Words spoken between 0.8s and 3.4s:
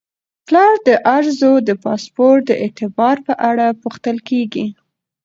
د ارزو د پاسپورت د اعتبار په